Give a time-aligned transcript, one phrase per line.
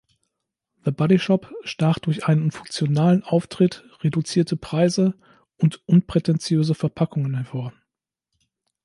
[0.83, 5.13] The Body Shop stach durch einen funktionalen Auftritt, reduzierte Preise
[5.57, 7.71] und unprätentiöse Verpackungen hervor.